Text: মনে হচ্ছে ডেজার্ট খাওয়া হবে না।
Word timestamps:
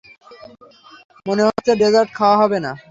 মনে 1.25 1.43
হচ্ছে 1.47 1.71
ডেজার্ট 1.75 2.09
খাওয়া 2.17 2.37
হবে 2.41 2.57
না। 2.65 2.71